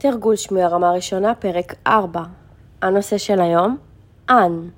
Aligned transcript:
תרגול 0.00 0.36
שמי 0.36 0.62
הרמה 0.62 0.88
הראשונה, 0.88 1.34
פרק 1.34 1.74
4. 1.86 2.22
הנושא 2.82 3.18
של 3.18 3.40
היום, 3.40 3.76
אנ. 4.30 4.68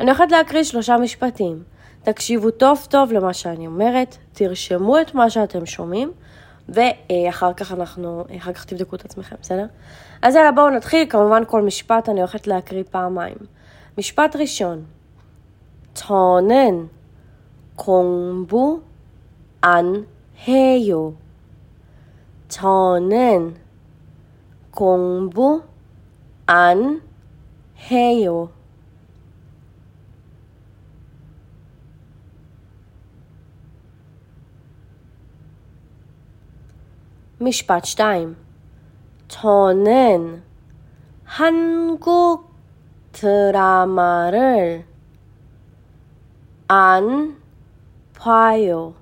אני 0.00 0.10
הולכת 0.10 0.30
להקריא 0.30 0.62
שלושה 0.62 0.96
משפטים. 0.96 1.62
תקשיבו 2.02 2.50
טוב 2.50 2.86
טוב 2.90 3.12
למה 3.12 3.32
שאני 3.32 3.66
אומרת, 3.66 4.16
תרשמו 4.32 5.00
את 5.00 5.14
מה 5.14 5.30
שאתם 5.30 5.66
שומעים, 5.66 6.12
ואחר 6.68 7.52
כך 7.52 7.72
אנחנו, 7.72 8.24
אחר 8.38 8.52
כך 8.52 8.64
תבדקו 8.64 8.96
את 8.96 9.04
עצמכם, 9.04 9.36
בסדר? 9.42 9.66
אז 10.22 10.34
יאללה, 10.34 10.52
בואו 10.52 10.70
נתחיל. 10.70 11.06
כמובן 11.10 11.42
כל 11.46 11.62
משפט 11.62 12.08
אני 12.08 12.20
הולכת 12.20 12.46
להקריא 12.46 12.82
פעמיים. 12.90 13.36
משפט 13.98 14.36
ראשון, 14.36 14.84
저는 15.96 16.90
공부 17.74 18.82
안 19.62 20.06
해요. 20.46 21.14
저는 22.48 23.56
공부 24.70 25.62
안 26.46 27.02
해요. 27.90 28.50
משפט 37.40 37.84
שתיים. 37.84 38.36
저는 39.28 40.42
한국 41.24 42.50
드라마를 43.12 44.86
안 46.68 47.36
봐요. 48.14 48.94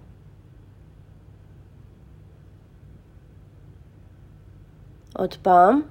עוד 5.15 5.35
פעם, 5.43 5.89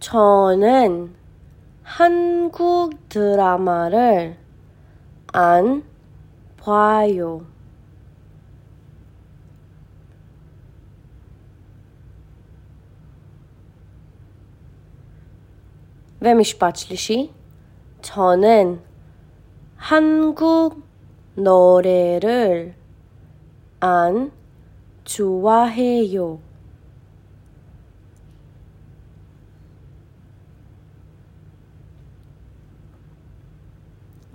저는 0.00 1.14
한국 1.82 3.08
드라마를 3.08 4.36
안 5.32 5.82
봐요. 6.56 7.44
ומשפט 16.20 16.76
שלישי, 16.76 17.32
저는 18.00 18.80
한국 19.76 20.82
노래를 21.34 22.74
안 23.80 24.30
좋아해요. 25.04 26.38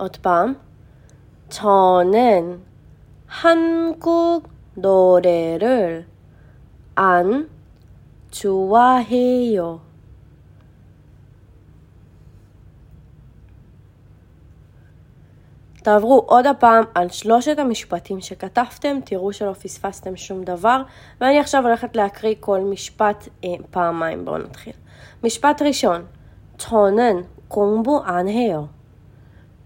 עוד 0.02 0.16
פעם, 0.16 0.54
저는 1.48 2.60
한국 3.26 4.48
노래를 4.74 6.06
안 6.94 7.48
좋아해요. 8.30 9.80
תעברו 15.82 16.24
עוד 16.26 16.46
הפעם 16.46 16.84
על 16.94 17.08
שלושת 17.08 17.58
המשפטים 17.58 18.20
שכתבתם, 18.20 18.98
תראו 19.04 19.32
שלא 19.32 19.52
פספסתם 19.52 20.16
שום 20.16 20.44
דבר, 20.44 20.82
ואני 21.20 21.38
עכשיו 21.38 21.66
הולכת 21.66 21.96
להקריא 21.96 22.34
כל 22.40 22.60
משפט 22.60 23.28
אה, 23.44 23.48
פעמיים, 23.70 24.24
בואו 24.24 24.38
נתחיל. 24.38 24.72
משפט 25.24 25.62
ראשון, 25.62 26.06
저는 26.58 27.24
공부 27.48 28.02
안 28.04 28.28
해요. 28.28 28.68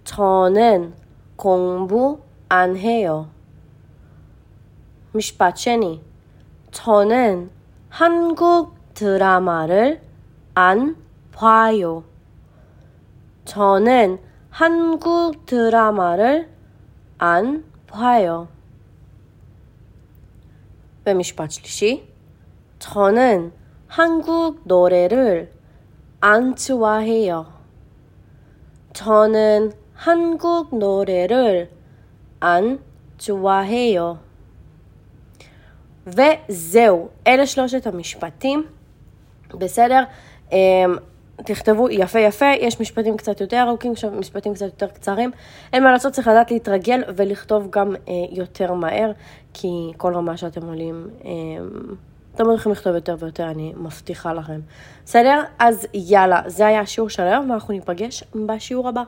저는 0.08 0.94
공부 1.36 2.22
안 2.48 2.78
해요. 2.78 3.30
미시바체니 5.12 6.02
저는 6.72 7.52
한국 7.90 8.94
드라마를 8.94 10.02
안 10.54 10.96
봐요. 11.34 12.06
저는 13.44 14.20
한국 14.50 15.46
드라마를 15.46 16.54
안 17.18 17.66
봐요. 17.86 18.48
베미시바칠시 21.04 22.08
저는 22.80 23.52
한국 23.88 24.62
노래를 24.64 25.54
안 26.22 26.56
좋아해요. 26.56 27.52
저는 28.94 29.87
한국 29.97 30.75
노래를 30.75 31.71
안 32.41 32.81
좋아해요. 33.19 34.19
וזהו, 36.07 37.09
אלה 37.27 37.47
שלושת 37.47 37.87
המשפטים. 37.87 38.67
בסדר? 39.55 40.05
תכתבו 41.37 41.91
יפה 41.91 42.19
יפה, 42.19 42.47
יש 42.61 42.81
משפטים 42.81 43.17
קצת 43.17 43.41
יותר 43.41 43.65
ארוכים, 43.69 43.93
יש 43.93 44.05
משפטים 44.05 44.55
קצת 44.55 44.65
יותר 44.65 44.87
קצרים. 44.87 45.31
אין 45.73 45.85
מה 45.85 45.93
לעשות, 45.93 46.13
צריך 46.13 46.29
לדעת 46.29 46.51
להתרגל 46.51 47.03
ולכתוב 47.17 47.67
גם 47.71 47.95
אה, 48.09 48.13
יותר 48.31 48.73
מהר, 48.73 49.13
כי 49.55 49.93
כל 49.97 50.15
רמה 50.15 50.37
שאתם 50.37 50.67
עולים, 50.67 51.09
אה, 51.25 51.31
אתם 52.35 52.47
הולכים 52.47 52.73
לכתוב 52.73 52.95
יותר 52.95 53.17
ויותר, 53.19 53.51
אני 53.51 53.73
מבטיחה 53.77 54.33
לכם. 54.33 54.61
בסדר? 55.05 55.43
אז 55.59 55.87
יאללה, 55.95 56.43
זה 56.47 56.67
היה 56.67 56.81
השיעור 56.81 57.09
של 57.11 57.23
היום, 57.23 57.51
ואנחנו 57.51 57.75
ניפגש 57.75 58.25
בשיעור 58.47 58.89
הבא. 58.89 59.03